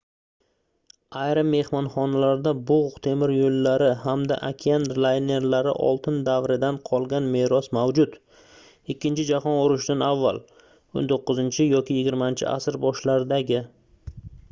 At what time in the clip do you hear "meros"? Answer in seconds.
7.35-7.69